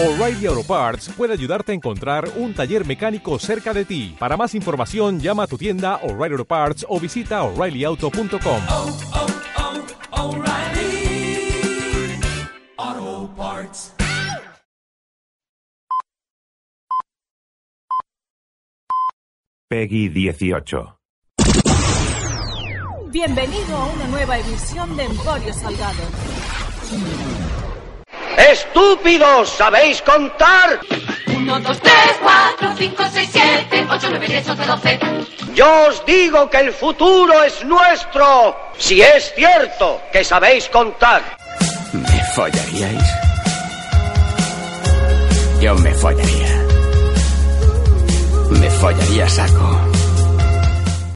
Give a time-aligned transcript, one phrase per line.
[0.00, 4.14] O'Reilly Auto Parts puede ayudarte a encontrar un taller mecánico cerca de ti.
[4.16, 8.62] Para más información, llama a tu tienda O'Reilly Auto Parts o visita oreillyauto.com.
[8.70, 8.96] oh,
[12.76, 13.92] oh, Parts.
[19.68, 20.96] Peggy 18.
[23.10, 26.04] Bienvenido a una nueva edición de Emporio Salgado.
[28.38, 29.48] ¡Estúpidos!
[29.50, 30.80] ¿Sabéis contar?
[31.26, 35.00] 1, 2, 3, 4, 5, 6, 7, 8, 9, 10, 11, 12.
[35.54, 38.56] Yo os digo que el futuro es nuestro.
[38.78, 41.20] Si es cierto que sabéis contar.
[41.92, 43.02] ¿Me follaríais?
[45.60, 46.64] Yo me follaría.
[48.50, 49.80] Me follaría saco.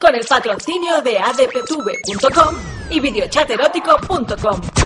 [0.01, 2.55] Con el patrocinio de adptv.com
[2.89, 4.82] y videochaterótico.com.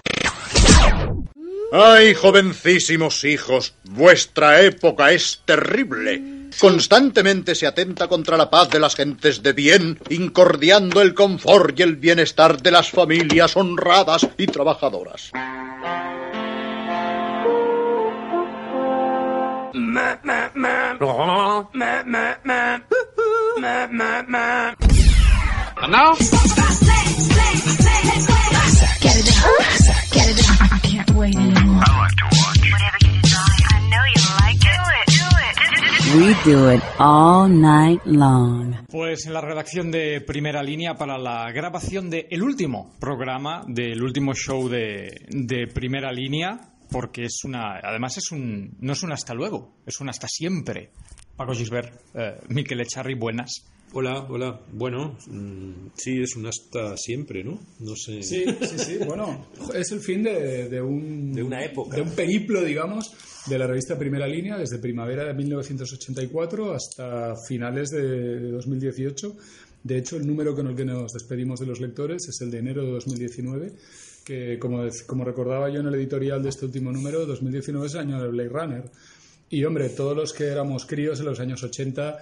[1.72, 3.74] ¡Ay, jovencísimos hijos!
[3.84, 6.50] Vuestra época es terrible.
[6.60, 11.84] Constantemente se atenta contra la paz de las gentes de bien, incordiando el confort y
[11.84, 15.32] el bienestar de las familias honradas y trabajadoras.
[36.16, 38.88] We do it all night long.
[38.90, 44.34] Pues en la redacción de Primera Línea para la grabación del último programa, del último
[44.34, 46.60] show de, de Primera Línea,
[46.90, 47.80] porque es una.
[47.84, 48.78] Además, es un.
[48.80, 50.92] No es un hasta luego, es un hasta siempre.
[51.36, 53.64] Paco Gisbert, eh, Miquel Echarri, buenas.
[53.94, 54.60] Hola, hola.
[54.74, 57.58] Bueno, mm, sí, es un hasta siempre, ¿no?
[57.80, 58.22] No sé.
[58.22, 58.98] Sí, sí, sí.
[59.06, 61.34] Bueno, es el fin de, de un...
[61.34, 61.96] De una época.
[61.96, 63.14] De un periplo, digamos,
[63.48, 69.36] de la revista Primera Línea, desde primavera de 1984 hasta finales de 2018.
[69.84, 72.60] De hecho, el número con el que nos despedimos de los lectores es el de
[72.60, 73.72] enero de 2019,
[74.26, 78.02] que como, como recordaba yo en el editorial de este último número, 2019 es el
[78.02, 78.84] año de Blade Runner.
[79.50, 82.22] Y hombre, todos los que éramos críos en los años 80, eh,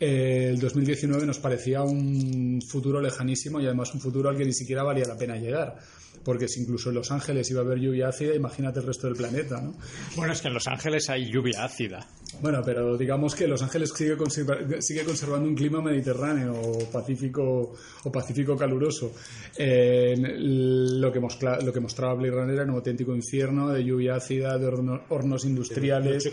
[0.00, 4.82] el 2019 nos parecía un futuro lejanísimo y además un futuro al que ni siquiera
[4.82, 5.78] valía la pena llegar.
[6.22, 9.16] Porque si incluso en Los Ángeles iba a haber lluvia ácida, imagínate el resto del
[9.16, 9.74] planeta, ¿no?
[10.16, 12.06] Bueno, es que en Los Ángeles hay lluvia ácida.
[12.40, 17.74] Bueno, pero digamos que Los Ángeles sigue, conserva- sigue conservando un clima mediterráneo o pacífico,
[18.04, 19.12] o pacífico caluroso.
[19.56, 24.16] Eh, lo, que mostra- lo que mostraba Blade Runner era un auténtico infierno de lluvia
[24.16, 26.24] ácida, de horno- hornos industriales,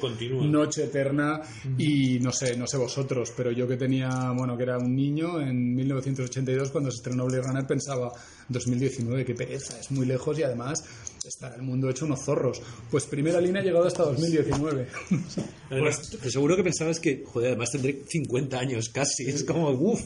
[0.51, 1.41] noche eterna
[1.77, 5.39] y no sé, no sé vosotros, pero yo que tenía, bueno, que era un niño
[5.41, 8.11] en 1982 cuando se estrenó Blade Runner pensaba
[8.49, 10.83] 2019, qué pereza, es muy lejos y además
[11.25, 12.61] está el mundo hecho unos zorros.
[12.89, 14.87] Pues primera línea ha llegado hasta 2019.
[15.69, 19.29] Además, pues seguro que pensabas que, joder, además tendré 50 años casi.
[19.29, 20.01] Es como, uff,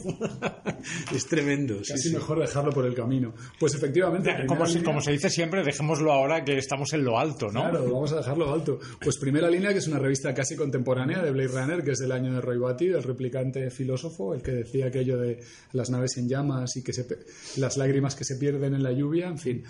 [1.14, 1.76] es tremendo.
[1.78, 2.14] Casi sí.
[2.14, 3.34] mejor dejarlo por el camino.
[3.58, 4.30] Pues efectivamente.
[4.30, 7.46] primera Como se, línea- como se dice siempre, dejémoslo ahora que estamos en lo alto,
[7.46, 7.60] ¿no?
[7.62, 8.78] Claro, vamos a dejarlo alto.
[9.00, 12.12] Pues Primera Línea, que es una revista casi contemporánea de Blade Runner, que es del
[12.12, 15.40] año de Roy Batty, el replicante filósofo, el que decía aquello de
[15.72, 17.18] las naves en llamas y que se pe-
[17.56, 19.64] las lágrimas que se pierden en la lluvia, en fin.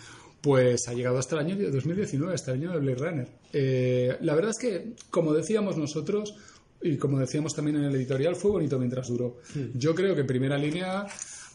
[0.46, 3.28] Pues ha llegado hasta el año 2019, hasta el año de Blade Runner.
[3.52, 6.36] Eh, la verdad es que, como decíamos nosotros,
[6.80, 9.38] y como decíamos también en el editorial, fue bonito mientras duró.
[9.74, 11.04] Yo creo que Primera Línea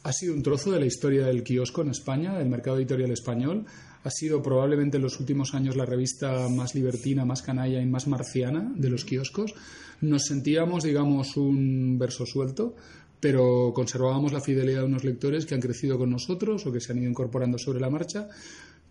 [0.03, 3.65] ha sido un trozo de la historia del kiosco en España, del mercado editorial español.
[4.03, 8.07] Ha sido probablemente en los últimos años la revista más libertina, más canalla y más
[8.07, 9.53] marciana de los kioscos.
[10.01, 12.75] Nos sentíamos, digamos, un verso suelto,
[13.21, 16.91] pero conservábamos la fidelidad de unos lectores que han crecido con nosotros o que se
[16.91, 18.27] han ido incorporando sobre la marcha.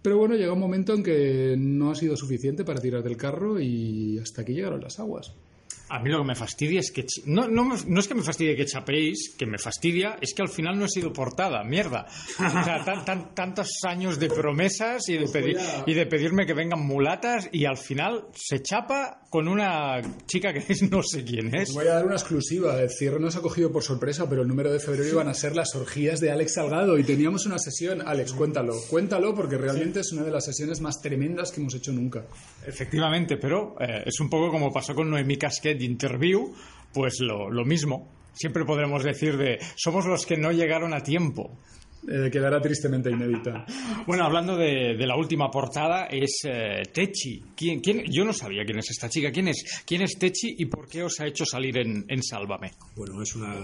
[0.03, 3.61] Pero bueno, llega un momento en que no ha sido suficiente para tirar del carro
[3.61, 5.35] y hasta aquí llegaron las aguas.
[5.91, 7.05] A mí lo que me fastidia es que...
[7.27, 10.49] No, no, no es que me fastidie que chapéis, que me fastidia, es que al
[10.49, 12.07] final no he sido portada, mierda.
[12.39, 15.57] O sea, tan- tan- tantos años de promesas y de, pedir,
[15.87, 20.65] y de pedirme que vengan mulatas y al final se chapa con una chica que
[20.73, 21.71] es no sé quién es.
[21.71, 22.81] Os voy a dar una exclusiva.
[22.81, 25.55] El cierre nos ha cogido por sorpresa, pero el número de febrero iban a ser
[25.57, 28.03] las orgías de Alex Salgado y teníamos una sesión.
[28.07, 31.93] Alex, cuéntalo, cuéntalo porque realmente es una de las sesiones más tremendas que hemos hecho
[31.93, 32.25] nunca.
[32.67, 36.53] Efectivamente, pero eh, es un poco como pasó con Noemí Casquet de Interview,
[36.95, 38.09] pues lo, lo mismo.
[38.33, 41.59] Siempre podremos decir de somos los que no llegaron a tiempo.
[42.09, 43.67] Eh, quedará tristemente inédita.
[44.07, 47.43] Bueno, hablando de, de la última portada, es eh, Techi.
[47.55, 49.31] ¿Quién, quién- Yo no sabía quién es esta chica.
[49.31, 52.71] ¿Quién es, quién es Techi y por qué os ha hecho salir en, en Sálvame?
[52.97, 53.55] Bueno, es una,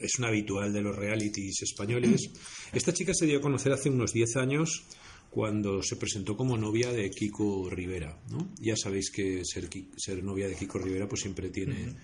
[0.00, 2.30] es una habitual de los realities españoles.
[2.72, 4.84] Esta chica se dio a conocer hace unos 10 años
[5.32, 8.20] cuando se presentó como novia de Kiko Rivera.
[8.30, 8.52] ¿no?
[8.60, 11.94] Ya sabéis que ser, ser novia de Kiko Rivera pues siempre tiene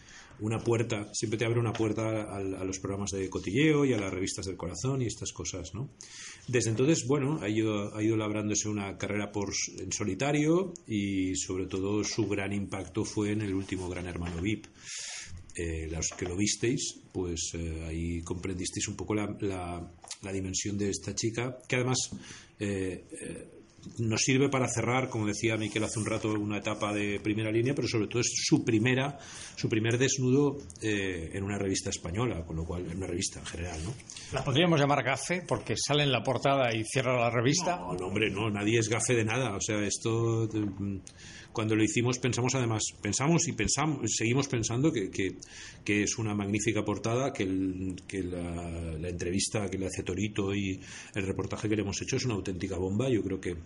[0.40, 3.98] una puerta, siempre te abre una puerta al- a, los programas de cotilleo y a
[3.98, 5.74] las revistas del corazón y estas cosas.
[5.74, 5.90] ¿no?
[6.46, 11.66] Desde entonces, bueno, ha ido, ha ido labrándose una carrera por, en solitario y sobre
[11.66, 14.64] todo su gran impacto fue en el último Gran Hermano VIP.
[15.54, 19.92] Eh, los que lo visteis, pues eh, ahí comprendisteis un poco la, la-
[20.22, 21.98] la dimensión de esta chica, que además
[22.58, 23.58] eh, eh,
[23.98, 27.74] nos sirve para cerrar, como decía Miquel hace un rato, una etapa de primera línea,
[27.74, 29.18] pero sobre todo es su primera,
[29.56, 33.46] su primer desnudo eh, en una revista española, con lo cual, en una revista en
[33.46, 33.94] general, ¿no?
[34.32, 37.76] La podríamos llamar gafe porque sale en la portada y cierra la revista.
[37.76, 39.56] No, no, hombre, no, nadie es gafe de nada.
[39.56, 40.98] O sea, esto, mm,
[41.52, 45.36] cuando lo hicimos, pensamos además, pensamos y pensamos, seguimos pensando que, que,
[45.84, 50.54] que es una magnífica portada, que, el- que la, la entrevista que le hace Torito
[50.54, 50.80] y
[51.14, 53.08] el reportaje que le hemos hecho es una auténtica bomba.
[53.08, 53.56] Yo creo que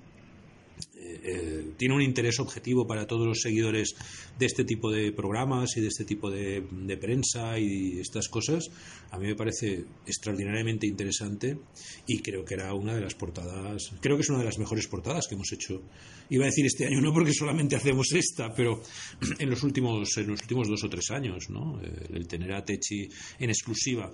[1.23, 3.95] eh, tiene un interés objetivo para todos los seguidores
[4.39, 8.69] de este tipo de programas y de este tipo de, de prensa y estas cosas.
[9.11, 11.59] A mí me parece extraordinariamente interesante
[12.07, 14.87] y creo que era una de las portadas, creo que es una de las mejores
[14.89, 15.83] portadas que hemos hecho.
[16.31, 18.83] Iba a decir este año, no porque solamente hacemos esta, pero
[19.39, 21.81] en los últimos, en los últimos dos o tres años, ¿no?
[21.83, 24.13] Eh, El tener a Techi en exclusiva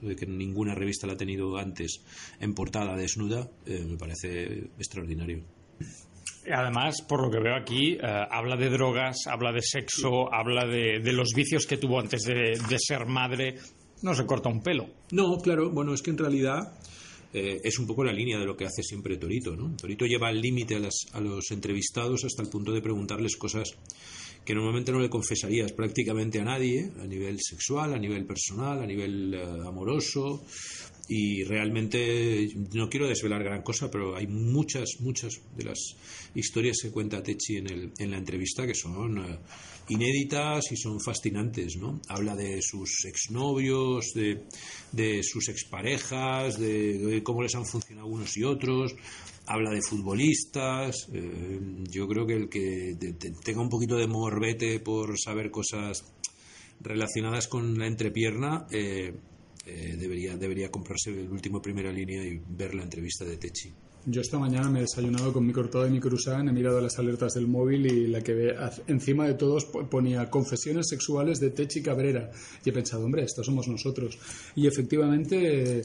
[0.00, 2.00] que ninguna revista la ha tenido antes
[2.40, 5.44] en portada desnuda, eh, me parece extraordinario.
[6.52, 11.00] Además, por lo que veo aquí, eh, habla de drogas, habla de sexo, habla de,
[11.00, 13.56] de los vicios que tuvo antes de, de ser madre.
[14.02, 14.86] No se corta un pelo.
[15.12, 16.72] No, claro, bueno, es que en realidad
[17.32, 19.76] eh, es un poco la línea de lo que hace siempre Torito, ¿no?
[19.76, 23.74] Torito lleva al límite a, a los entrevistados hasta el punto de preguntarles cosas
[24.50, 28.86] que normalmente no le confesarías prácticamente a nadie, a nivel sexual, a nivel personal, a
[28.86, 30.44] nivel eh, amoroso.
[31.08, 35.94] Y realmente no quiero desvelar gran cosa, pero hay muchas, muchas de las
[36.34, 39.38] historias que cuenta Techi en, el, en la entrevista que son eh,
[39.90, 42.00] inéditas y son fascinantes, ¿no?
[42.08, 44.44] Habla de sus exnovios, de,
[44.92, 48.94] de sus exparejas, de, cómo les han funcionado unos y otros,
[49.46, 51.08] habla de futbolistas.
[51.12, 51.58] eh,
[51.90, 56.04] yo creo que el que te- te- tenga un poquito de morbete por saber cosas
[56.80, 59.12] relacionadas con la entrepierna, eh,
[59.66, 63.72] eh, debería, debería comprarse el último primera línea y ver la entrevista de Techi.
[64.06, 66.98] Yo esta mañana me he desayunado con mi cortada y mi cruzán, he mirado las
[66.98, 68.54] alertas del móvil y la que ve
[68.86, 72.30] encima de todos po- ponía confesiones sexuales de Techi Cabrera.
[72.64, 74.18] Y he pensado, hombre, estos somos nosotros.
[74.56, 75.82] Y efectivamente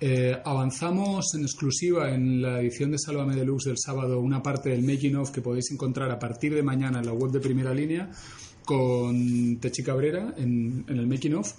[0.00, 4.82] eh, avanzamos en exclusiva en la edición de Sálvame Deluxe del sábado una parte del
[4.82, 8.10] making of que podéis encontrar a partir de mañana en la web de Primera Línea
[8.64, 11.52] con Techi Cabrera en, en el making of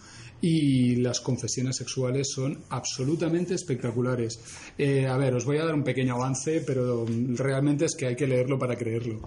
[0.45, 4.41] y las confesiones sexuales son absolutamente espectaculares.
[4.77, 8.15] Eh, a ver, os voy a dar un pequeño avance, pero realmente es que hay
[8.17, 9.21] que leerlo para creerlo.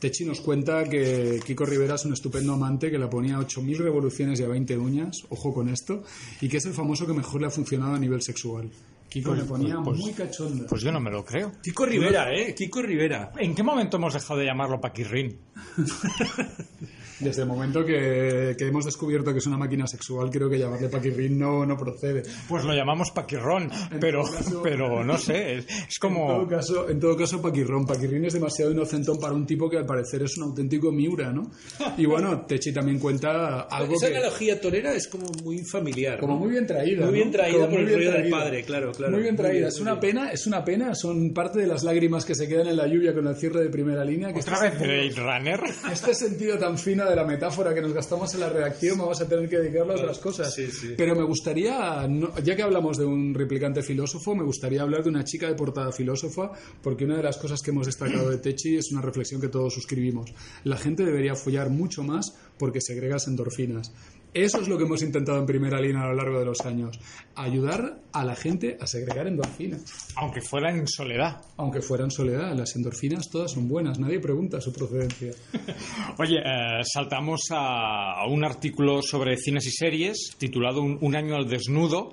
[0.00, 3.76] Techi nos cuenta que Kiko Rivera es un estupendo amante que la ponía a 8.000
[3.76, 6.04] revoluciones y a 20 uñas, ojo con esto,
[6.40, 8.70] y que es el famoso que mejor le ha funcionado a nivel sexual.
[9.10, 10.66] Kiko Pues- le ponía pues- muy cachonda.
[10.68, 11.52] Pues yo no me lo creo.
[11.62, 12.54] Kiko Rivera, ¿eh?
[12.54, 13.30] Kiko Rivera.
[13.38, 15.36] ¿En qué momento hemos dejado de llamarlo Paquirrín?
[17.22, 20.88] Desde el momento que, que hemos descubierto que es una máquina sexual, creo que llamarle
[20.88, 22.22] Paquirrín no, no procede.
[22.48, 23.70] Pues lo llamamos Paquirrón,
[24.00, 26.26] pero, caso- pero no sé, es, es En como...
[26.28, 27.86] todo caso, en todo caso Paquirrón.
[27.86, 31.50] Paquirrín es demasiado inocentón para un tipo que al parecer es un auténtico miura, ¿no?
[31.96, 34.16] Y bueno, Techi también cuenta algo Esa que...
[34.16, 36.18] analogía torera es como muy familiar.
[36.18, 36.38] Como ¿no?
[36.40, 37.04] muy bien traída.
[37.04, 37.32] Muy bien ¿no?
[37.32, 39.12] traída Como por muy el del padre, claro, claro.
[39.12, 39.52] Muy bien traída.
[39.58, 40.14] bien, es muy una bien.
[40.14, 40.94] pena, es una pena.
[40.94, 43.68] Son parte de las lágrimas que se quedan en la lluvia con el cierre de
[43.70, 44.32] primera línea.
[44.32, 45.60] Que ¿Otra este vez Blade Runner?
[45.92, 49.28] Este sentido tan fino de la metáfora que nos gastamos en la redacción vamos a
[49.28, 50.54] tener que dedicarlo a otras cosas.
[50.54, 50.94] Sí, sí.
[50.96, 55.08] Pero me gustaría, no- ya que hablamos de un replicante filósofo, me gustaría hablar de
[55.10, 56.50] una chica de portada filósofa,
[56.82, 59.74] porque una de las cosas que hemos destacado de Techi es una reflexión que todos
[59.74, 60.32] suscribimos.
[60.64, 63.92] La gente debería follar mucho más porque segregas endorfinas.
[64.34, 66.98] Eso es lo que hemos intentado en primera línea a lo largo de los años.
[67.34, 69.82] Ayudar a la gente a segregar endorfinas.
[70.16, 71.42] Aunque fuera en soledad.
[71.58, 75.32] Aunque fueran soledad, las endorfinas todas son buenas, nadie pregunta su procedencia.
[76.18, 81.36] Oye, eh, saltamos a, a un artículo sobre cines y series titulado Un, un año
[81.36, 82.12] al desnudo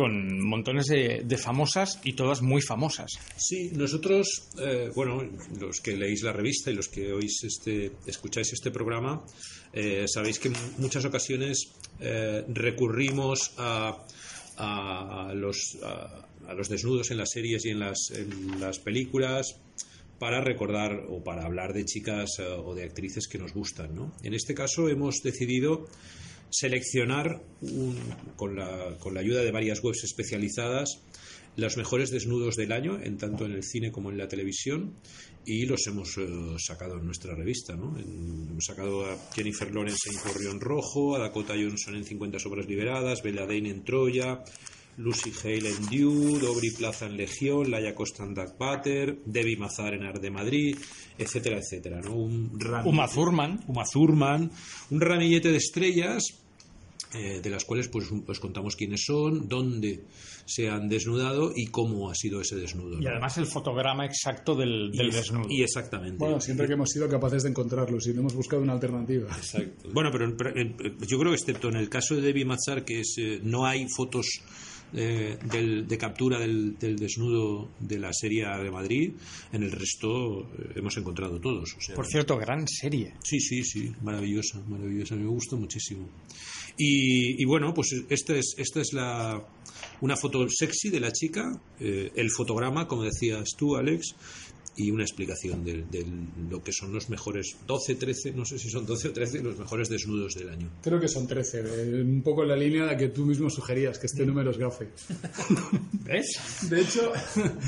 [0.00, 3.18] con montones de, de famosas y todas muy famosas.
[3.36, 5.22] Sí, nosotros, eh, bueno,
[5.60, 9.22] los que leéis la revista y los que oís este, escucháis este programa,
[9.74, 11.68] eh, sabéis que en muchas ocasiones
[12.00, 14.06] eh, recurrimos a,
[15.34, 19.54] los, a, a los desnudos en las series y en las, en las películas
[20.18, 23.94] para recordar o para hablar de chicas o de actrices que nos gustan.
[23.94, 24.14] ¿no?
[24.22, 25.88] En este caso hemos decidido
[26.50, 27.96] seleccionar un-
[28.36, 31.00] con, la, con la ayuda de varias webs especializadas
[31.56, 34.94] los mejores desnudos del año, en tanto en el cine como en la televisión,
[35.44, 36.26] y los hemos eh,
[36.58, 37.74] sacado en nuestra revista.
[37.76, 37.98] ¿no?
[37.98, 42.66] En- hemos sacado a Jennifer Lawrence en Corrión Rojo, a Dakota Johnson en 50 Sobras
[42.66, 44.42] Liberadas, Bella Dane en Troya,
[45.00, 49.94] Lucy Hale en Dude, Aubrey Plaza en Legión, Laia Costa en Dark Butter, Debbie Mazar
[49.94, 50.76] en Art de Madrid,
[51.18, 52.00] etcétera, etcétera.
[52.00, 52.14] ¿no?
[52.14, 52.50] Un
[52.84, 53.60] Uma Thurman.
[53.66, 54.50] Uma Thurman,
[54.90, 56.22] un ramillete de estrellas
[57.14, 60.04] eh, de las cuales pues os contamos quiénes son, dónde
[60.46, 63.00] se han desnudado y cómo ha sido ese desnudo.
[63.02, 65.46] Y además el fotograma exacto del, del Y- desnudo.
[65.48, 66.18] Y exactamente.
[66.18, 69.28] Bueno, siempre que hemos sido capaces de encontrarlos y no hemos buscado una alternativa.
[69.36, 69.88] Exacto.
[69.92, 70.72] Bueno, pero, pero, eh,
[71.08, 73.86] yo creo que excepto en el caso de Debbie Mazar, que es, eh, no hay
[73.88, 74.26] fotos
[74.94, 79.12] eh, del- de captura del, del desnudo de la serie de Madrid,
[79.52, 81.74] en el resto eh, hemos encontrado todos.
[81.76, 83.14] o sea, Por cierto, gran serie.
[83.22, 86.08] Sí, sí, sí, maravillosa, maravillosa, me gustó muchísimo.
[86.76, 89.42] Y, y bueno, pues esta es, esta es la,
[90.00, 94.14] una foto sexy de la chica, eh, el fotograma, como decías tú, Alex,
[94.80, 96.06] y una explicación de, de
[96.50, 99.58] lo que son los mejores 12, 13, no sé si son 12 o 13, los
[99.58, 100.70] mejores desnudos del año.
[100.82, 104.06] Creo que son 13, eh, un poco en la línea que tú mismo sugerías, que
[104.06, 104.88] este número es gafe.
[106.04, 106.68] ¿Ves?
[106.68, 107.12] De hecho,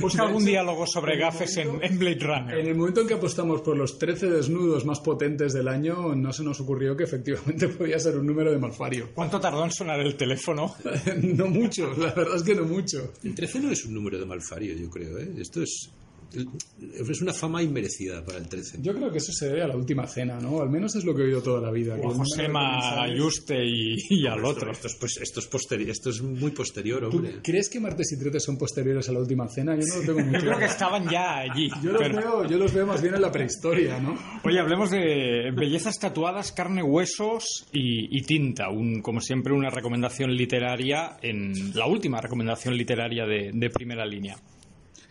[0.00, 2.58] Busca de algún hecho, diálogo sobre gafes en, en Blade Runner.
[2.58, 6.32] En el momento en que apostamos por los 13 desnudos más potentes del año, no
[6.32, 9.10] se nos ocurrió que efectivamente podía ser un número de malfario.
[9.14, 10.74] ¿Cuánto tardó en sonar el teléfono?
[11.22, 13.12] no mucho, la verdad es que no mucho.
[13.22, 15.30] El 13 no es un número de malfario, yo creo, ¿eh?
[15.38, 15.90] Esto es,
[16.34, 18.78] es una fama inmerecida para el 13.
[18.82, 20.60] Yo creo que eso se debe a la última cena, ¿no?
[20.60, 21.96] Al menos es lo que he oído toda la vida.
[22.02, 24.70] O a Josema comensales- Yuste y, y al otro.
[24.72, 27.40] Esto, es, pues, esto, es posteri- esto es muy posterior, ¿Tú hombre.
[27.42, 29.74] crees que martes y 13 son posteriores a la última cena?
[29.76, 30.72] Yo no lo tengo muy Yo creo que claro.
[30.72, 31.68] estaban ya allí.
[31.82, 34.16] Yo los, veo, yo los veo más bien en la prehistoria, ¿no?
[34.44, 38.68] Oye, hablemos de bellezas tatuadas, carne, huesos y, y tinta.
[38.70, 44.36] Un, como siempre, una recomendación literaria en la última recomendación literaria de, de primera línea.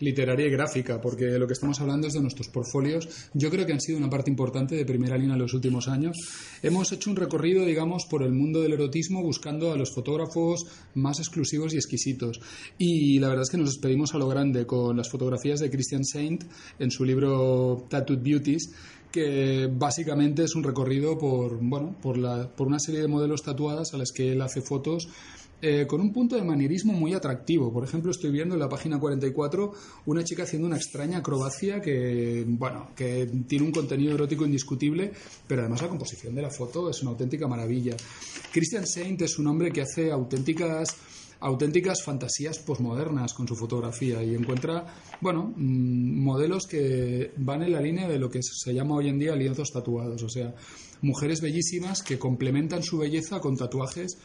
[0.01, 3.07] Literaria y gráfica, porque lo que estamos hablando es de nuestros portfolios.
[3.33, 6.17] Yo creo que han sido una parte importante de primera línea en los últimos años.
[6.61, 10.65] Hemos hecho un recorrido, digamos, por el mundo del erotismo buscando a los fotógrafos
[10.95, 12.41] más exclusivos y exquisitos.
[12.77, 16.03] Y la verdad es que nos despedimos a lo grande con las fotografías de Christian
[16.03, 16.43] Saint
[16.79, 18.71] en su libro Tattooed Beauties
[19.11, 23.93] que básicamente es un recorrido por, bueno, por, la, por una serie de modelos tatuadas
[23.93, 25.09] a las que él hace fotos
[25.61, 27.71] eh, con un punto de manierismo muy atractivo.
[27.71, 29.71] Por ejemplo, estoy viendo en la página 44
[30.07, 35.11] una chica haciendo una extraña acrobacia que, bueno, que tiene un contenido erótico indiscutible,
[35.47, 37.95] pero además la composición de la foto es una auténtica maravilla.
[38.51, 40.95] Christian Saint es un hombre que hace auténticas
[41.41, 44.85] auténticas fantasías posmodernas con su fotografía y encuentra,
[45.21, 49.17] bueno, mm, modelos que van en la línea de lo que se llama hoy en
[49.17, 50.53] día lienzos tatuados, o sea,
[51.01, 54.19] mujeres bellísimas que complementan su belleza con tatuajes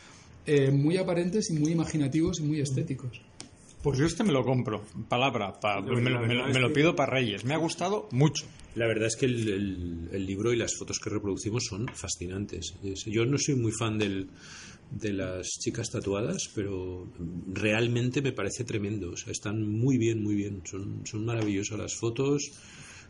[0.47, 3.21] eh, muy aparentes y muy imaginativos y muy estéticos.
[3.83, 7.13] Pues yo este me lo compro, palabra, pa- me, me es me lo pido para
[7.13, 7.45] Reyes.
[7.45, 8.45] Me ha gustado mucho.
[8.75, 12.75] La verdad es que el, el- el libro y las fotos que reproducimos son fascinantes.
[12.83, 14.29] Es- Yo no soy muy fan del,
[14.91, 17.07] de las chicas tatuadas, pero
[17.53, 19.13] realmente me parece tremendo.
[19.13, 20.63] O sea, están muy bien, muy bien.
[20.65, 22.51] Son, son maravillosas las fotos,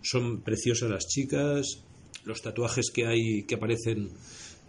[0.02, 1.82] son preciosas las chicas,
[2.24, 4.10] los tatuajes que hay que aparecen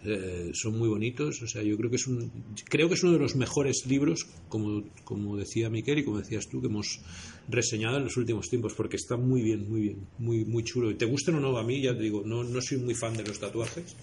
[0.04, 1.42] eh, son muy bonitos.
[1.42, 2.30] O sea, yo creo que es un,
[2.68, 6.48] creo que es uno de los mejores libros, como, como decía Miquel y como decías
[6.48, 7.00] tú, que hemos
[7.48, 10.90] reseñado en los últimos tiempos, porque está muy bien, muy bien, muy, muy chulo.
[10.90, 13.16] Y te gusten o no, a mí ya te digo, no, no soy muy fan
[13.16, 13.96] de los tatuajes,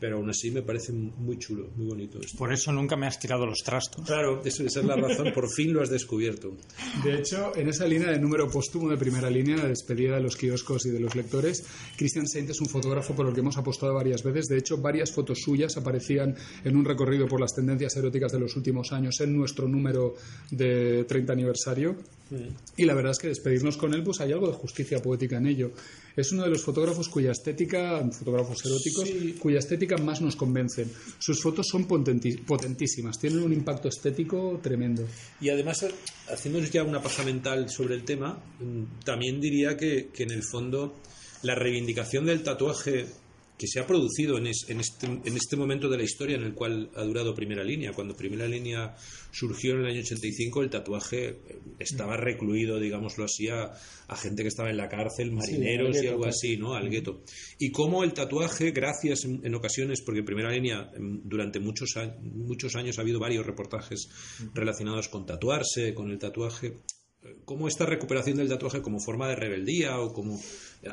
[0.00, 2.18] pero aún así me parece muy chulo, muy bonito.
[2.20, 2.36] esto.
[2.38, 4.04] Por eso nunca me has tirado los trastos.
[4.06, 6.56] Claro, eso- esa es la razón, por fin lo has descubierto.
[7.04, 10.36] De hecho, en esa línea de número póstumo de primera línea, de despedida de los
[10.36, 11.64] kioscos y de los lectores,
[11.96, 14.46] Christian Saint es un fotógrafo por el que hemos apostado varias veces.
[14.46, 16.34] De hecho, varias fotos suyas aparecían
[16.64, 20.14] en un recorrido por las tendencias eróticas de los últimos años en nuestro número
[20.50, 21.96] de 30 aniversario.
[22.76, 25.46] Y la verdad es que despedirnos con él, pues hay algo de justicia poética en
[25.46, 25.70] ello.
[26.16, 30.90] Es uno de los fotógrafos cuya estética, fotógrafos eróticos, cuya estética más nos convencen.
[31.18, 35.06] Sus fotos son potentísimas, tienen un impacto estético tremendo.
[35.40, 35.86] Y además,
[36.28, 40.42] haciéndonos ya una paja mental sobre el tema, mm, también diría que, que en el
[40.42, 40.96] fondo
[41.42, 43.06] la reivindicación del tatuaje
[43.58, 46.42] que se ha producido en, es- en este, en este momento de la historia en
[46.44, 48.94] el cual ha durado Primera Línea, cuando Primera Línea
[49.32, 51.38] surgió en el año 85, el tatuaje eh,
[51.78, 53.72] estaba recluido, digámoslo así, a,
[54.08, 56.74] a gente que estaba en la cárcel, marineros y algo así, ¿no?
[56.74, 57.22] Al gueto.
[57.58, 61.96] Y cómo el tatuaje, gracias en, en ocasiones, porque en primera línea em, durante muchos,
[61.96, 64.08] a- muchos años ha habido varios reportajes
[64.54, 66.78] relacionados con tatuarse, con el tatuaje,
[67.22, 70.38] eh, cómo esta recuperación del tatuaje como forma de rebeldía o como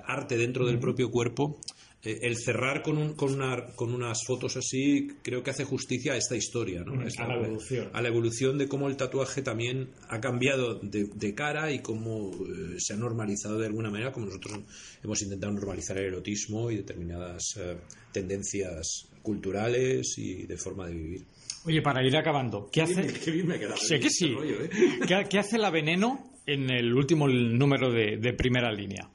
[0.05, 4.57] arte dentro del propio cuerpo eh, el cerrar con, un- con, una- con unas fotos
[4.57, 6.95] así creo que hace justicia a esta historia, ¿no?
[6.95, 7.89] Mm, a la evolución.
[7.93, 12.31] a la evolución de cómo el tatuaje también ha cambiado de, de cara y cómo
[12.31, 14.60] eh, se ha normalizado de alguna manera, como nosotros
[15.03, 17.77] hemos intentado normalizar el erotismo y determinadas eh,
[18.12, 21.25] tendencias culturales y de forma de vivir.
[21.65, 23.07] Oye, para ir acabando, ¿qué hace?
[23.24, 23.65] Qué bien me que
[24.07, 24.33] este sí.
[24.33, 24.69] rollo, ¿eh?
[25.07, 29.10] ¿Qué, qué hace la Veneno en el último número de, de primera línea?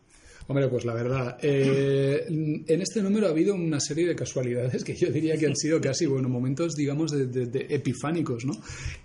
[0.51, 4.97] Hombre, pues la verdad, eh, en este número ha habido una serie de casualidades que
[4.97, 8.55] yo diría que han sido casi, bueno, momentos, digamos, de, de- epifánicos, ¿no?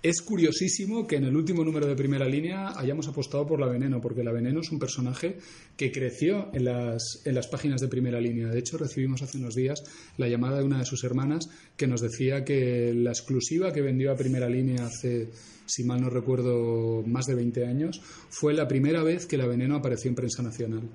[0.02, 4.00] Es curiosísimo que en el último número de primera línea hayamos apostado por la Veneno,
[4.00, 5.36] porque la Veneno es un personaje
[5.76, 8.48] que creció en las, en las páginas de primera línea.
[8.48, 9.82] De hecho, recibimos hace unos días
[10.16, 14.12] la llamada de una de sus hermanas que nos decía que la exclusiva que vendió
[14.12, 15.28] a primera línea hace
[15.66, 17.98] si mal no recuerdo, más de 20 años,
[18.28, 20.90] fue la primera vez que la veneno apareció en prensa nacional.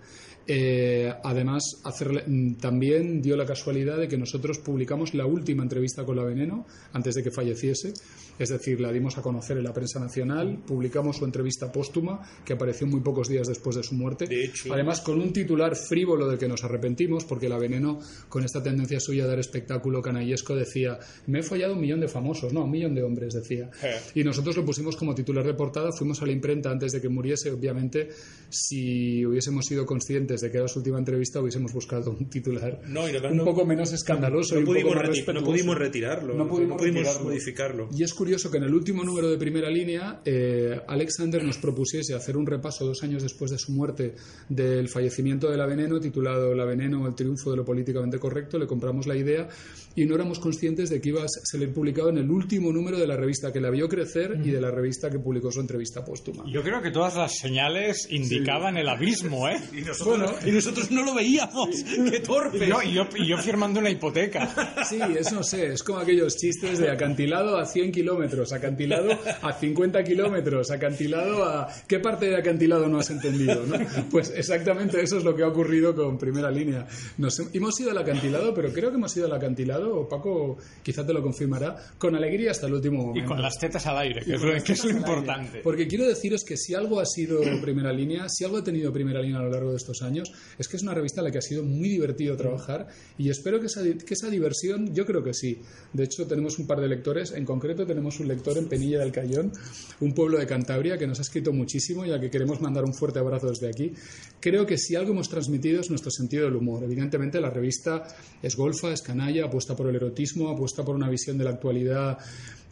[0.51, 6.03] Eh, además, hacerle- mm, también dio la casualidad de que nosotros publicamos la última entrevista
[6.05, 7.93] con la veneno antes de que falleciese,
[8.39, 12.53] es decir, la dimos a conocer en la prensa nacional, publicamos su entrevista póstuma, que
[12.53, 14.25] apareció muy pocos días después de su muerte.
[14.73, 18.99] Además, con un titular frívolo del que nos arrepentimos, porque la veneno, con esta tendencia
[18.99, 22.71] suya a dar espectáculo canallesco, decía: Me he follado un millón de famosos, no, un
[22.71, 23.69] millón de hombres, decía.
[24.15, 27.09] Y nosotros lo pusimos como titular de portada, fuimos a la imprenta antes de que
[27.09, 27.51] muriese.
[27.51, 28.09] Obviamente,
[28.49, 33.07] si hubiésemos sido conscientes de que era su última entrevista, hubiésemos buscado un titular No,
[33.09, 35.77] y un no- poco menos escandaloso no y un pudimos poco más reti- no pudimos
[35.77, 37.23] retirarlo, No no pudimos, pudimos retirarlo.
[37.29, 37.89] modificarlo.
[37.95, 42.13] Y es curioso que en el último número de primera línea, eh, Alexander nos propusiese
[42.15, 44.15] hacer un repaso dos años después de su muerte
[44.47, 48.57] del fallecimiento de la veneno, titulado La veneno, el triunfo de lo políticamente correcto.
[48.57, 49.47] Le compramos la idea
[49.95, 53.07] y no éramos conscientes de que iba a salir publicado en el último número de
[53.07, 56.43] la revista que la vio crecer y de la revista que publicó su entrevista póstuma.
[56.51, 59.57] Yo creo que todas las señales indicaban el abismo, ¿eh?
[59.77, 61.69] Y nosotros, y nosotros no lo veíamos.
[62.09, 62.67] ¡Qué torpe!
[62.67, 64.75] No, y yo, y yo firmando una hipoteca.
[64.87, 69.53] Sí, es no sé, es como aquellos chistes de acantilado a 100 kilómetros, acantilado a
[69.53, 71.67] 50 kilómetros, acantilado a...
[71.87, 73.65] ¿Qué parte de acantilado no has entendido?
[73.65, 73.75] no?
[74.09, 76.87] Pues exactamente eso es lo que ha ocurrido con primera línea.
[77.17, 81.13] Nos, hemos ido al acantilado, pero creo que hemos ido al acantilado, Paco quizá te
[81.13, 83.29] lo confirmará, con alegría hasta el último Y momento.
[83.29, 84.99] con las tetas al aire, que Y es lo, que es lo al aire.
[84.99, 85.59] importante.
[85.63, 89.21] Porque quiero deciros que si algo ha sido primera línea, si algo ha tenido primera
[89.21, 91.37] línea a lo largo de estos años, es que es una revista en la que
[91.37, 95.33] ha sido muy divertido trabajar y espero que esa, que esa diversión, yo creo que
[95.33, 95.59] sí.
[95.93, 99.11] De hecho, tenemos un par de lectores, en concreto tenemos un lector en Penilla del
[99.11, 99.51] Cayón,
[99.99, 102.93] un pueblo de Cantabria que nos ha escrito muchísimo y al que queremos mandar un
[102.93, 103.93] fuerte abrazo desde aquí.
[104.39, 106.83] Creo que si algo hemos transmitido es nuestro sentido del humor.
[106.83, 108.03] Evidentemente, la revista
[108.41, 112.17] es golfa, es canalla, apuesta por el erotismo, apuesta por una visión de la actualidad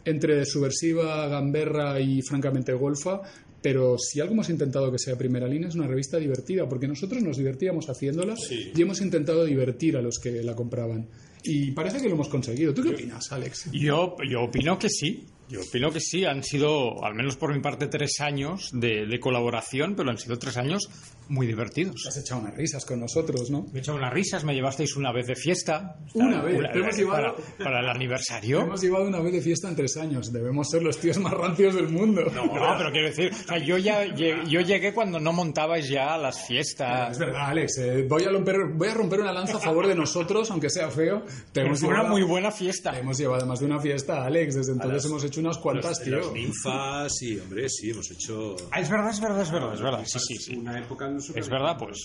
[0.04, 3.20] entre subversiva, gamberra y francamente golfa,
[3.60, 7.22] pero si algo hemos intentado que sea primera línea es una revista divertida, porque nosotros
[7.22, 11.08] nos divertíamos haciéndola y hemos intentado divertir a los que la compraban.
[11.42, 12.74] Y parece que lo hemos conseguido.
[12.74, 13.70] ¿Tú qué opinas, Alex?
[13.72, 15.26] Yo, yo opino que sí.
[15.48, 16.24] Yo opino que sí.
[16.24, 20.38] Han sido, al menos por mi parte, tres años de, de colaboración, pero han sido
[20.38, 20.88] tres años
[21.28, 22.04] muy divertidos.
[22.08, 23.66] Has echado unas risas con nosotros, ¿no?
[23.72, 25.96] Me he echado unas risas, me llevasteis una vez de fiesta.
[26.14, 28.60] Una vez, te hemos llevado- para, el aniversario.
[28.68, 30.32] Hemos llevado una vez de fiesta en tres años.
[30.32, 32.22] Debemos ser los tíos más rancios del mundo.
[32.34, 36.16] No, pero quiero decir, o sea, yo ya llegué, yo llegué cuando no montabais ya
[36.16, 37.18] las Es fiestas.
[37.18, 37.78] verdad, Alex.
[37.78, 40.90] eh, voy, a romper, voy a romper una lanza a favor de nosotros, aunque sea
[40.90, 41.24] feo.
[41.52, 42.98] Te hemos fue una llevado- muy buena fiesta.
[42.98, 44.54] Hemos llevado más de una fiesta, Alex.
[44.54, 46.18] Desde entonces hemos hecho unas cuantas, tío.
[46.18, 48.56] Las ninfas y, hombre, sí, hemos hecho...
[48.70, 50.04] Ah, es verdad, es verdad, es verdad, es verdad.
[50.06, 50.56] Sí, sí, sí.
[50.56, 52.02] Una época Es verdad, pues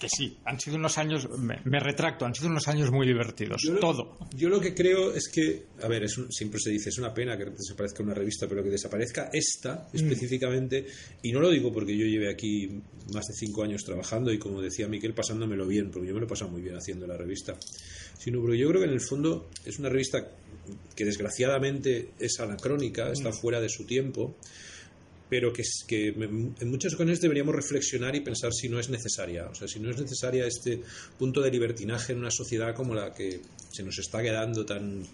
[0.00, 0.36] que sí.
[0.44, 3.60] Han sido unos años, me, me retracto, han sido unos años muy divertidos.
[3.62, 4.18] Yo lo- Todo.
[4.36, 7.12] Yo lo que creo es que, a ver, es un- siempre se dice, es una
[7.14, 10.86] pena que desaparezca una revista, pero que desaparezca esta específicamente,
[11.22, 12.68] y no lo digo porque yo lleve aquí
[13.12, 16.26] más de cinco años trabajando y como decía Miquel, pasándomelo bien, porque yo me lo
[16.26, 17.56] he pasado muy bien haciendo la revista,
[18.18, 20.26] sino porque yo creo que en el fondo es una revista
[20.94, 24.36] que desgraciadamente es anacrónica, está fuera de su tiempo,
[25.28, 29.48] pero que, en muchas ocasiones deberíamos reflexionar y pensar si no es necesaria.
[29.48, 30.82] O sea, si no es necesaria este
[31.18, 35.04] punto de libertinaje en una sociedad como la que se nos está quedando tan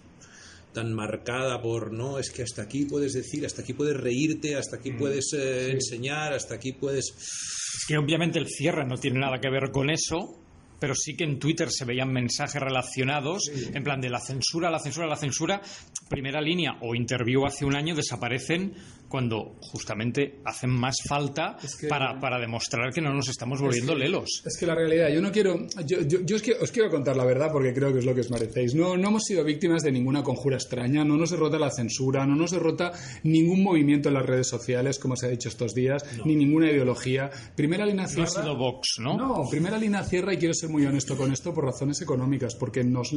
[0.73, 4.75] tan marcada por no es que hasta aquí puedes decir hasta aquí puedes reírte hasta
[4.75, 9.39] aquí puedes eh, enseñar hasta aquí puedes Es que obviamente el cierre no tiene nada
[9.39, 10.37] que ver con eso,
[10.79, 14.79] pero sí que en Twitter se veían mensajes relacionados, en plan de la censura, la
[14.79, 15.61] censura, la censura.
[16.09, 18.73] Primera línea o interview hace un año desaparecen
[19.07, 24.43] cuando justamente hacen más falta que- para, para demostrar que no nos estamos volviendo lelos.
[24.45, 25.65] Es que la realidad, yo no quiero.
[25.85, 28.13] Yo, yo, yo es que os quiero contar la verdad porque creo que es lo
[28.13, 28.75] que os merecéis.
[28.75, 32.35] No, no hemos sido víctimas de ninguna conjura extraña, no nos derrota la censura, no
[32.35, 32.91] nos derrota
[33.23, 37.31] ningún movimiento en las redes sociales, como se ha dicho estos días, ni ninguna ideología.
[37.55, 38.29] Primera línea No ha cierra.
[38.43, 39.17] sido Vox, ¿no?
[39.17, 42.83] No, primera línea cierra y quiero ser muy honesto con esto por razones económicas, porque
[42.83, 43.11] nos,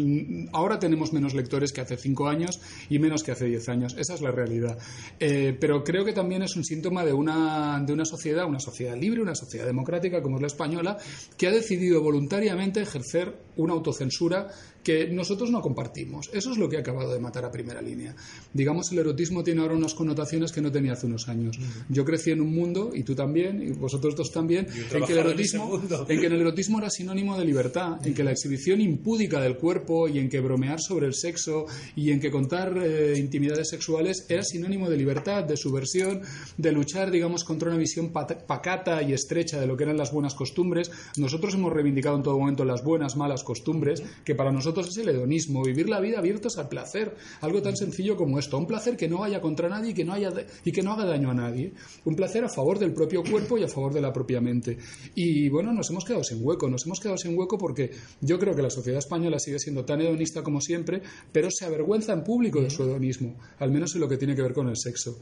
[0.55, 3.95] ahora tenemos menos lectores que hace cinco años y menos que hace diez años.
[3.99, 4.79] Esa es la realidad.
[5.19, 8.97] Eh, pero creo que también es un síntoma de una, de una sociedad, una sociedad
[8.97, 10.99] libre, una sociedad democrática como es la española,
[11.37, 14.49] que ha decidido voluntariamente ejercer una autocensura
[14.83, 16.29] que nosotros no compartimos.
[16.33, 18.15] Eso es lo que ha acabado de matar a primera línea.
[18.53, 21.59] Digamos, el erotismo tiene ahora unas connotaciones que no tenía hace unos años.
[21.89, 25.19] Yo crecí en un mundo, y tú también, y vosotros dos también, en que, el
[25.19, 29.57] erotismo, en que el erotismo era sinónimo de libertad, en que la exhibición impúdica del
[29.57, 34.27] cuerpo y en que bromear sobre el sexo y en que contar eh, intimidades sexuales
[34.29, 36.23] era sinónimo de libertad, de subversión,
[36.57, 40.35] de luchar, digamos, contra una visión pacata y estrecha de lo que eran las buenas
[40.35, 40.91] costumbres.
[41.17, 45.09] Nosotros hemos reivindicado en todo momento las buenas, malas costumbres, que para nosotros es el
[45.09, 49.09] hedonismo, vivir la vida abiertos al placer, algo tan sencillo como esto, un placer que
[49.09, 50.31] no vaya contra nadie y que no, haya,
[50.65, 51.73] y que no haga daño a nadie,
[52.05, 54.79] un placer a favor del propio cuerpo y a favor de la propia mente.
[55.15, 58.55] Y bueno, nos hemos quedado sin hueco, nos hemos quedado sin hueco porque yo creo
[58.55, 61.03] que la sociedad española sigue siendo tan hedonista como siempre,
[61.33, 64.43] pero se avergüenza en público de su hedonismo, al menos en lo que tiene que
[64.43, 65.19] ver con el sexo.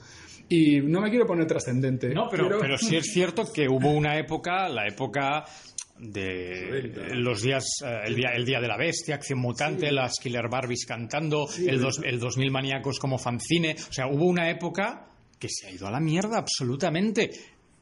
[0.48, 2.12] Y no me quiero poner trascendente.
[2.12, 5.44] No, pero, pero sí es cierto que hubo una época, la época
[6.00, 10.48] de los días, eh, el día, el día de la bestia, Acción Mutante, las Killer
[10.50, 13.76] Barbies cantando, el, dos, el 2000 maníacos como fanzine.
[13.88, 15.06] O sea, hubo una época
[15.38, 17.30] que se ha ido a la mierda absolutamente.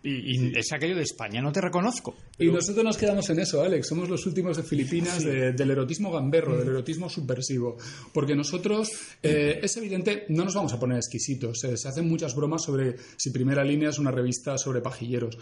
[0.01, 2.15] Y, y es aquello de España, no te reconozco.
[2.39, 3.89] Y nosotros nos quedamos en eso, Alex.
[3.89, 6.59] Somos los últimos de Filipinas de- del erotismo gamberro, Mm.
[6.59, 7.77] del erotismo subversivo.
[8.15, 8.91] Porque nosotros,
[9.25, 11.65] eh, es evidente, no nos vamos a poner exquisitos.
[11.65, 15.37] Eh, se hacen muchas bromas sobre si Primera Línea es una revista sobre pajilleros.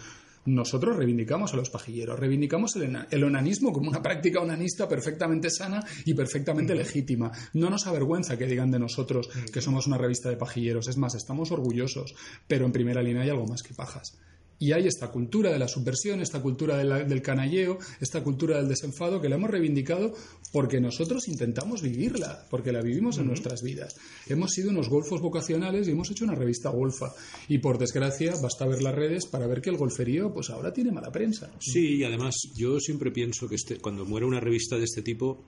[0.47, 5.85] Nosotros reivindicamos a los pajilleros, reivindicamos el, el onanismo como una práctica onanista perfectamente sana
[6.05, 7.31] y perfectamente legítima.
[7.55, 10.89] No nos avergüenza que digan de nosotros que somos una revista de pajilleros.
[10.89, 12.15] Es más, estamos orgullosos.
[12.47, 14.19] Pero en primera línea hay algo más que pajas.
[14.59, 18.57] Y hay esta cultura de la subversión, esta cultura de la- del canalleo, esta cultura
[18.57, 20.15] del desenfado que la hemos reivindicado
[20.53, 23.97] porque nosotros intentamos vivirla, porque la vivimos en nuestras vidas.
[24.27, 27.13] Hemos sido unos golfos vocacionales y hemos hecho una revista golfa.
[27.49, 30.91] Y por desgracia, basta ver las redes para ver que el golferío, pues ahora tiene
[30.91, 31.51] mala prensa.
[31.61, 35.45] Sí, y además yo siempre pienso que este, cuando muere una revista de este tipo,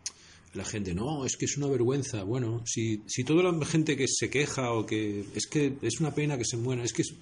[0.55, 2.23] la gente, no, es que es una vergüenza.
[2.25, 6.15] Bueno, si, si toda la gente que se queja o que es que es una
[6.15, 7.15] pena que se muera, es que es-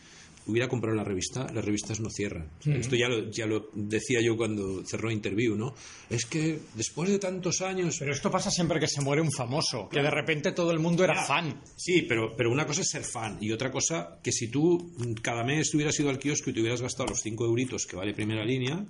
[0.48, 2.48] hubiera comprado la revista, las revistas no cierran.
[2.64, 5.74] Esto ya lo, ya lo decía yo cuando cerró Interview, ¿no?
[6.08, 7.96] Es que después de tantos años...
[7.98, 11.02] Pero esto pasa siempre que se muere un famoso, que de repente todo el mundo
[11.02, 11.60] era fan.
[11.74, 15.42] Sí, pero, pero una cosa es ser fan y otra cosa que si tú cada
[15.42, 18.44] mes hubieras ido al kiosco y te hubieras gastado los 5 euritos que vale primera
[18.44, 18.86] línea,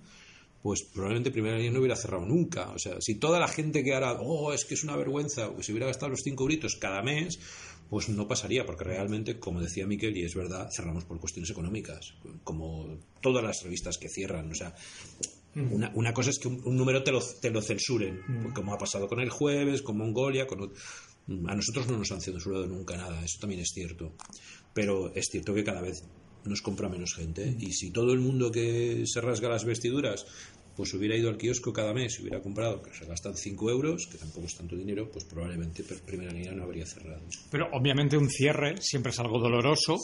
[0.62, 2.70] pues probablemente primera línea no hubiera cerrado nunca.
[2.70, 5.66] O sea, si toda la gente que ahora, oh, es que es una vergüenza, pues
[5.66, 7.38] si hubiera gastado los 5 euritos cada mes,
[7.88, 12.14] pues no pasaría, porque realmente, como decía Miquel, y es verdad, cerramos por cuestiones económicas,
[12.42, 14.50] como todas las revistas que cierran.
[14.50, 14.74] O sea,
[15.54, 18.78] una, una cosa es que un, un número te lo, te lo censuren, como ha
[18.78, 20.72] pasado con el jueves, con Mongolia, con...
[21.48, 24.12] A nosotros no nos han censurado nunca nada, eso también es cierto.
[24.72, 26.04] Pero es cierto que cada vez
[26.48, 27.54] nos compra menos gente.
[27.58, 30.26] Y si todo el mundo que se rasga las vestiduras
[30.76, 34.06] pues hubiera ido al kiosco cada mes y hubiera comprado, que se gastan 5 euros,
[34.06, 37.22] que tampoco es tanto dinero, pues probablemente primera línea no habría cerrado.
[37.50, 39.96] Pero obviamente un cierre siempre es algo doloroso,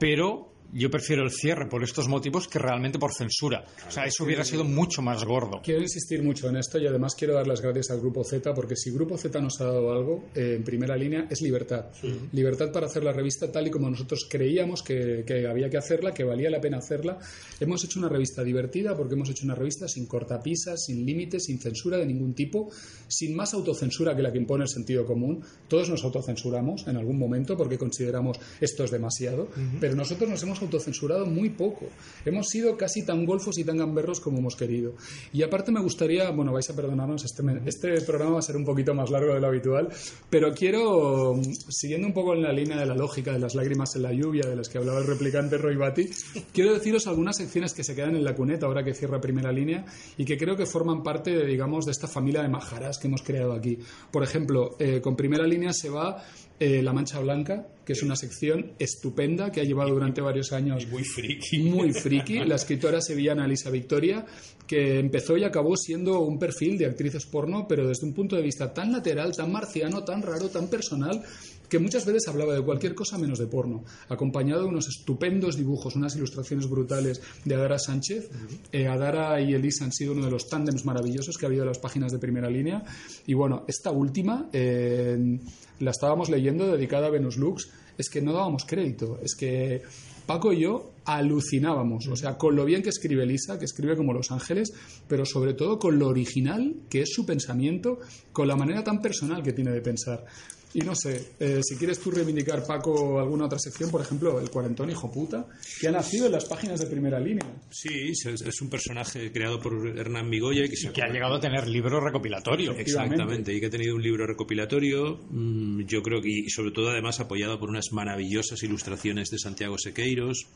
[0.00, 3.64] pero yo prefiero el cierre por estos motivos que realmente por censura.
[3.86, 5.60] O sea, eso hubiera sido mucho más gordo.
[5.62, 8.76] Quiero insistir mucho en esto y además quiero dar las gracias al Grupo Z porque
[8.76, 11.86] si Grupo Z nos ha dado algo eh, en primera línea es libertad.
[12.32, 16.12] Libertad para hacer la revista tal y como nosotros creíamos que, que había que hacerla,
[16.12, 17.18] que valía la pena hacerla.
[17.60, 21.58] Hemos hecho una revista divertida porque hemos hecho una revista sin cortapisas, sin límites, sin
[21.58, 22.70] censura de ningún tipo,
[23.06, 25.42] sin más autocensura que la que impone el sentido común.
[25.68, 29.48] Todos nos autocensuramos en algún momento porque consideramos esto es demasiado,
[29.80, 31.86] pero nosotros nos hemos autocensurado muy poco.
[32.24, 34.94] Hemos sido casi tan golfos y tan gamberros como hemos querido.
[35.32, 38.64] Y aparte me gustaría, bueno, vais a perdonarnos, este, este programa va a ser un
[38.64, 39.88] poquito más largo de lo habitual,
[40.30, 44.02] pero quiero, siguiendo un poco en la línea de la lógica de las lágrimas en
[44.02, 46.08] la lluvia, de las que hablaba el replicante Roy Batty,
[46.52, 49.84] quiero deciros algunas secciones que se quedan en la cuneta ahora que cierra primera línea
[50.16, 53.22] y que creo que forman parte, de, digamos, de esta familia de majaras que hemos
[53.22, 53.78] creado aquí.
[54.10, 56.24] Por ejemplo, eh, con primera línea se va
[56.60, 60.86] eh, La Mancha Blanca, que es una sección estupenda que ha llevado durante varios años.
[60.88, 61.58] muy friki.
[61.60, 62.40] Muy friki.
[62.40, 64.26] La escritora sevillana Elisa Victoria,
[64.66, 68.42] que empezó y acabó siendo un perfil de actrices porno, pero desde un punto de
[68.42, 71.22] vista tan lateral, tan marciano, tan raro, tan personal,
[71.68, 75.96] que muchas veces hablaba de cualquier cosa menos de porno, acompañado de unos estupendos dibujos,
[75.96, 78.30] unas ilustraciones brutales de Adara Sánchez.
[78.72, 81.68] Eh, Adara y Elisa han sido uno de los tándems maravillosos que ha habido en
[81.68, 82.84] las páginas de primera línea.
[83.26, 85.38] Y bueno, esta última eh,
[85.80, 89.82] la estábamos leyendo, dedicada a Venus Lux, es que no dábamos crédito, es que
[90.28, 94.12] Paco y yo alucinábamos, o sea, con lo bien que escribe Lisa, que escribe como
[94.12, 94.70] Los Ángeles,
[95.08, 97.98] pero sobre todo con lo original que es su pensamiento,
[98.30, 100.26] con la manera tan personal que tiene de pensar.
[100.74, 104.50] Y no sé, eh, si quieres tú reivindicar, Paco, alguna otra sección, por ejemplo, el
[104.50, 105.46] cuarentón hijo puta,
[105.80, 107.46] que ha nacido en las páginas de primera línea.
[107.70, 111.40] Sí, es, un personaje creado por Hernán Migoya y que, se Que ha llegado a
[111.40, 112.72] tener libro recopilatorio.
[112.72, 116.90] Exactamente, y que ha tenido un libro recopilatorio, mm, yo creo que, y sobre todo
[116.90, 120.46] además apoyado por unas maravillosas ilustraciones de Santiago Sequeiros,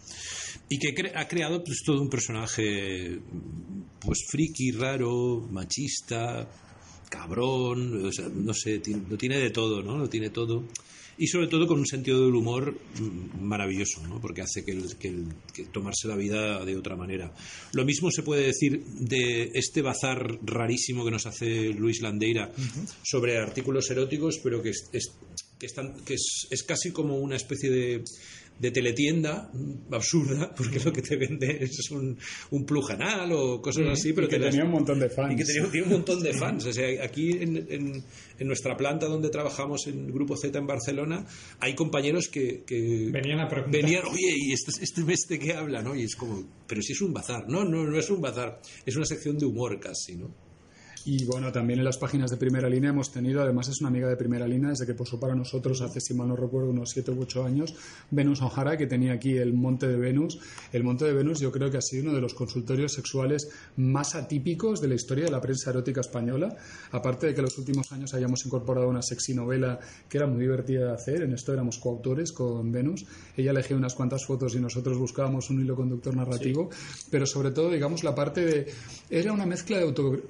[0.69, 3.19] y que cre- ha creado pues todo un personaje
[4.01, 6.49] pues friki, raro, machista,
[7.13, 9.99] cabrón, o sea, no sé, lo tiene de todo, ¿no?
[9.99, 10.65] Lo tiene todo.
[11.19, 14.19] Y sobre todo con un sentido del humor mm, maravilloso, ¿no?
[14.19, 17.33] Porque hace que, el- que el- que tomarse la vida de otra manera.
[17.73, 22.51] Lo mismo se puede decir de este bazar rarísimo que nos hace Luis Landeira
[23.03, 25.13] sobre artículos eróticos, pero que es, es-
[25.59, 28.03] que, están- que es, es casi como una especie de,
[28.63, 29.51] de teletienda
[29.91, 32.17] absurda, porque lo que te vende es un,
[32.53, 35.11] un plug anal o cosas así, Y pero que te las- tenía un montón de
[35.11, 35.33] fans.
[35.35, 36.65] y que tenía, un montón de fans.
[36.67, 38.05] O sea, aquí en, en-
[38.39, 41.27] en nuestra planta donde trabajamos en Grupo Z en Barcelona,
[41.61, 43.83] hay compañeros que, que Venían a preguntar.
[43.83, 44.71] venían, oye, ¿y este,
[45.13, 45.83] este qué habla?
[45.83, 45.95] ¿no?
[45.95, 47.45] Y es como, pero si es un bazar.
[47.49, 48.61] No, no, no es un bazar.
[48.87, 50.33] Es una sección de humor casi, ¿no?
[51.05, 54.09] Y bueno, también en las páginas de primera línea hemos tenido, además es una amiga
[54.09, 57.11] de primera línea desde que posó para nosotros hace, si mal no recuerdo, unos 7
[57.11, 57.75] u 8 años,
[58.13, 60.39] Venus O'Hara, que tenía aquí el Monte de Venus.
[60.73, 64.15] El Monte de Venus yo creo que ha sido uno de los consultorios sexuales más
[64.15, 66.57] atípicos de la historia de la prensa erótica española.
[66.93, 70.43] Aparte de que en los últimos años hayamos incorporado una sexy novela que era muy
[70.43, 73.05] divertida de hacer, en esto éramos coautores con Venus.
[73.37, 76.71] Ella elegía unas cuantas fotos y nosotros buscábamos un hilo conductor narrativo,
[77.11, 78.73] pero sobre todo, digamos, la parte de...
[79.11, 80.21] Era una mezcla de auto-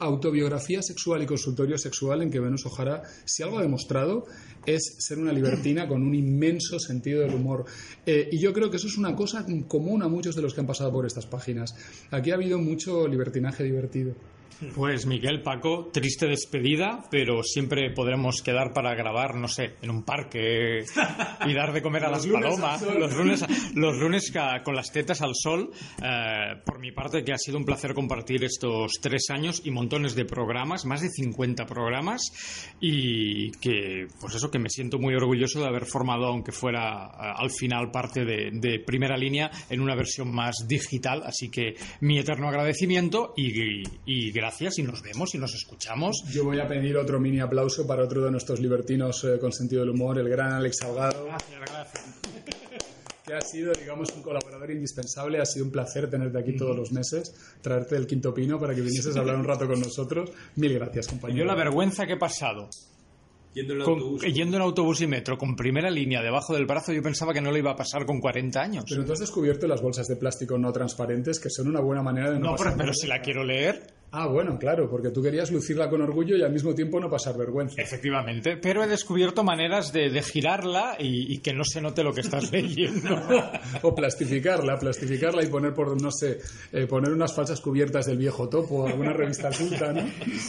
[0.63, 4.27] autobiografía sexual y consultorio sexual en que Venus Ojara, si algo ha demostrado,
[4.65, 7.65] es ser una libertina con un inmenso sentido del humor.
[8.07, 10.61] Eh, y yo creo que eso es una cosa común a muchos de los que
[10.61, 11.75] han pasado por estas páginas.
[12.11, 14.15] Aquí ha habido mucho libertinaje divertido.
[14.75, 20.05] Pues Miguel, Paco, triste despedida, pero siempre podremos quedar para grabar, no sé, en un
[20.05, 20.85] parque
[21.47, 24.33] y dar de comer a las palomas, los lunes, los lunes
[24.65, 25.71] con las tetas al sol.
[26.03, 30.15] Eh, por mi parte, que ha sido un placer compartir estos tres años y montones
[30.15, 32.23] de programas, más de 50 programas,
[32.81, 37.33] y que, pues eso, que me siento muy orgulloso de haber formado, aunque fuera eh,
[37.37, 41.23] al final parte de, de primera línea, en una versión más digital.
[41.25, 46.25] Así que mi eterno agradecimiento y, y gracias, y nos vemos y nos escuchamos.
[46.33, 49.83] Yo voy a pedir otro mini aplauso para otro de nuestros libertinos eh, con sentido
[49.83, 51.29] del humor, el gran Alex Salgado.
[53.25, 55.41] Que ha sido, digamos, un colaborador indispensable.
[55.41, 58.81] Ha sido un placer tenerte aquí todos los meses, traerte el quinto pino para que
[58.81, 60.33] vinieses a hablar un rato con nosotros.
[60.57, 61.39] Mil gracias, compañero.
[61.39, 62.69] Yo la vergüenza que he pasado
[63.55, 64.23] Yendo en el con- autobús.
[64.25, 67.53] yendo en autobús y metro con primera línea debajo del brazo, yo pensaba que no
[67.53, 68.85] lo iba a pasar con 40 años.
[68.89, 72.29] Pero tú has descubierto las bolsas de plástico no transparentes, que son una buena manera
[72.33, 75.51] de no, no, pero, pero si la quiero leer, Ah, bueno, claro, porque tú querías
[75.51, 77.81] lucirla con orgullo y al mismo tiempo no pasar vergüenza.
[77.81, 78.59] efectivamente.
[78.59, 82.21] Pero he descubierto maneras de, de girarla y, y que no se note lo que
[82.21, 83.19] estás leyendo.
[83.81, 86.39] o plastificarla, plastificarla y poner por, no sé,
[86.73, 90.03] eh, poner unas falsas cubiertas del viejo topo o alguna revista culta, ¿no?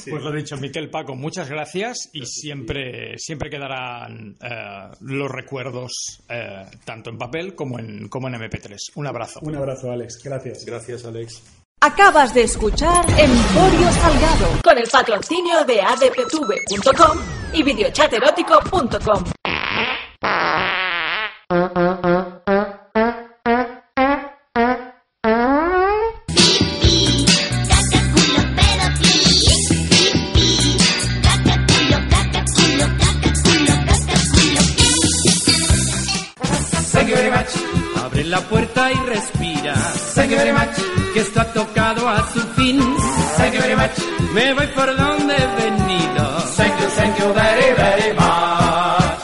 [0.10, 6.66] Pues lo dicho, Miquel Paco, muchas gracias y siempre, siempre quedarán eh, los recuerdos eh,
[6.84, 8.78] tanto en papel como en, como en MP3.
[8.96, 9.40] Un abrazo.
[9.42, 10.22] Un abrazo, Alex.
[10.22, 10.66] Gracias.
[10.66, 11.63] Gracias, Alex.
[11.86, 17.18] Acabas de escuchar Emporio Salgado Con el patrocinio de adptv.com
[17.52, 19.43] y videochaterótico.com.
[38.34, 39.76] la puerta y respira.
[40.16, 40.76] Thank you very much.
[41.14, 42.80] Que esto ha tocado a su fin.
[43.38, 43.96] Thank you very much.
[44.34, 46.24] Me voy por donde he venido.
[46.58, 49.20] Thank you, thank you very, very much.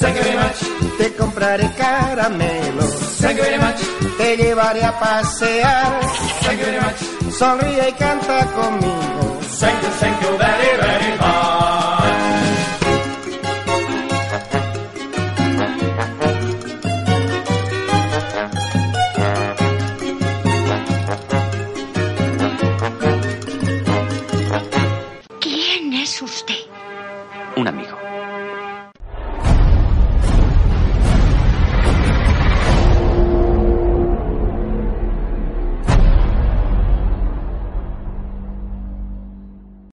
[0.00, 0.58] Thank you very much.
[0.98, 3.80] Te compraré caramelos, Thank you very much.
[4.18, 6.00] te llevaré a pasear.
[6.44, 7.32] Thank you very much.
[7.36, 9.40] Sonríe y canta conmigo.
[9.58, 11.13] Thank you, thank you very, very much.